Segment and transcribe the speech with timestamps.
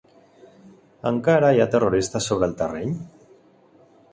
[1.09, 2.99] Encara hi ha ‘terroristes’ sobre el terreny?